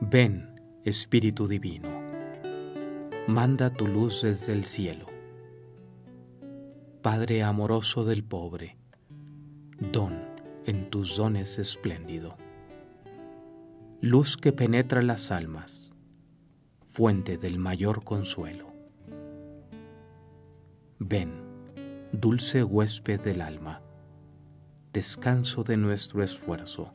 [0.00, 1.88] Ven, Espíritu Divino,
[3.26, 5.06] manda tu luz desde el cielo.
[7.02, 8.78] Padre amoroso del pobre,
[9.92, 10.22] don
[10.66, 12.36] en tus dones espléndido.
[14.00, 15.92] Luz que penetra las almas,
[16.84, 18.72] fuente del mayor consuelo.
[21.00, 21.32] Ven,
[22.12, 23.82] dulce huésped del alma,
[24.92, 26.94] descanso de nuestro esfuerzo,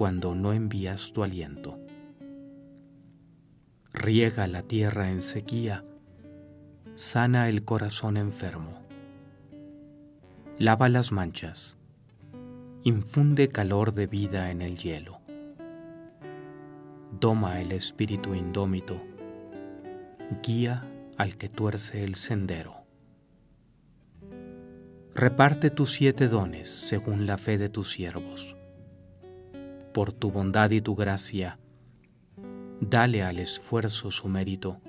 [0.00, 1.78] cuando no envías tu aliento.
[3.92, 5.84] Riega la tierra en sequía,
[6.94, 8.80] sana el corazón enfermo.
[10.56, 11.76] Lava las manchas,
[12.82, 15.20] infunde calor de vida en el hielo.
[17.20, 19.02] Doma el espíritu indómito,
[20.42, 20.82] guía
[21.18, 22.86] al que tuerce el sendero.
[25.14, 28.56] Reparte tus siete dones según la fe de tus siervos.
[29.92, 31.58] Por tu bondad y tu gracia,
[32.80, 34.80] dale al esfuerzo su mérito.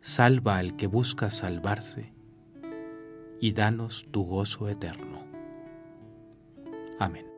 [0.00, 2.12] Salva al que busca salvarse
[3.40, 5.24] y danos tu gozo eterno.
[6.98, 7.29] Amén.